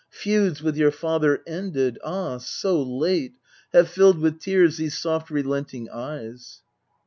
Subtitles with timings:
[0.09, 3.35] Feuds with your father ended ah, so late!
[3.71, 6.63] Have filled with tears these soft relenting eyes.